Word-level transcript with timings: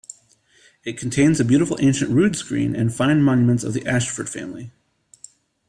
It 0.83 0.97
contains 0.97 1.39
a 1.39 1.45
beautiful 1.45 1.77
ancient 1.79 2.09
rood-screen, 2.09 2.75
and 2.75 2.91
fine 2.91 3.21
monuments 3.21 3.63
of 3.63 3.73
the 3.73 3.81
Ayshford 3.81 4.27
family. 4.29 4.71